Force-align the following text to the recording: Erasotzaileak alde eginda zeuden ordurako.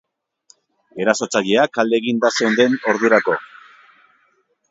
Erasotzaileak 1.03 1.79
alde 1.83 1.99
eginda 2.03 2.33
zeuden 2.39 2.79
ordurako. 2.93 3.39